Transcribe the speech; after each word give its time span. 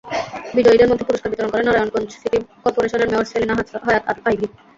বিজয়ীদের 0.55 0.89
মধ্যে 0.89 1.07
পুরস্কার 1.07 1.31
বিতরণ 1.31 1.51
করেন 1.51 1.65
নারায়ণগঞ্জ 1.67 2.09
সিটি 2.13 2.29
করপোরেশনের 2.63 3.09
মেয়র 3.11 3.29
সেলিনা 3.31 3.53
হায়াৎ 3.85 4.03
আইভী। 4.27 4.47